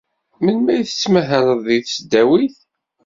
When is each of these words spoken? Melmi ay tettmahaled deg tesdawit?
Melmi 0.43 0.69
ay 0.73 0.83
tettmahaled 0.85 1.59
deg 1.67 1.83
tesdawit? 1.85 2.55